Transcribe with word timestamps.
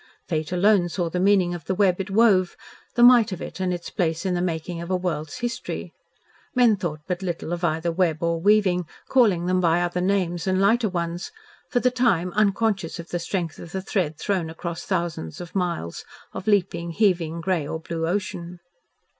Fate 0.27 0.51
alone 0.51 0.89
saw 0.89 1.11
the 1.11 1.19
meaning 1.19 1.53
of 1.53 1.65
the 1.65 1.75
web 1.75 2.01
it 2.01 2.09
wove, 2.09 2.57
the 2.95 3.03
might 3.03 3.31
of 3.31 3.39
it, 3.39 3.59
and 3.59 3.71
its 3.71 3.91
place 3.91 4.25
in 4.25 4.33
the 4.33 4.41
making 4.41 4.81
of 4.81 4.89
a 4.89 4.95
world's 4.95 5.37
history. 5.41 5.93
Men 6.55 6.75
thought 6.75 7.01
but 7.05 7.21
little 7.21 7.53
of 7.53 7.63
either 7.63 7.91
web 7.91 8.23
or 8.23 8.41
weaving, 8.41 8.87
calling 9.09 9.45
them 9.45 9.61
by 9.61 9.79
other 9.79 10.01
names 10.01 10.47
and 10.47 10.59
lighter 10.59 10.89
ones, 10.89 11.31
for 11.69 11.79
the 11.79 11.91
time 11.91 12.33
unconscious 12.33 12.97
of 12.97 13.09
the 13.09 13.19
strength 13.19 13.59
of 13.59 13.73
the 13.73 13.81
thread 13.83 14.17
thrown 14.17 14.49
across 14.49 14.85
thousands 14.85 15.39
of 15.39 15.53
miles 15.53 16.03
of 16.33 16.47
leaping, 16.47 16.89
heaving, 16.89 17.39
grey 17.39 17.67
or 17.67 17.79
blue 17.79 18.07
ocean. 18.07 18.59